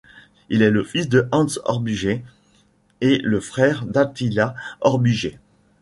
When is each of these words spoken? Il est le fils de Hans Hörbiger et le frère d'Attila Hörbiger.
Il 0.49 0.63
est 0.63 0.71
le 0.71 0.83
fils 0.83 1.09
de 1.09 1.27
Hans 1.31 1.45
Hörbiger 1.67 2.23
et 3.01 3.19
le 3.19 3.39
frère 3.39 3.85
d'Attila 3.85 4.55
Hörbiger. 4.83 5.37